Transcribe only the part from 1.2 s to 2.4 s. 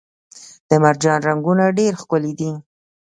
رنګونه ډیر ښکلي